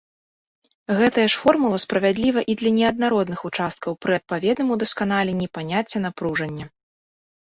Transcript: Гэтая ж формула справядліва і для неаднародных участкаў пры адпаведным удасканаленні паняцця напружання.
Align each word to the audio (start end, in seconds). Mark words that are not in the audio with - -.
Гэтая 0.99 1.25
ж 1.33 1.41
формула 1.41 1.77
справядліва 1.83 2.41
і 2.53 2.55
для 2.61 2.71
неаднародных 2.77 3.39
участкаў 3.49 3.91
пры 4.05 4.13
адпаведным 4.21 4.71
удасканаленні 4.77 5.47
паняцця 5.59 5.99
напружання. 6.07 6.65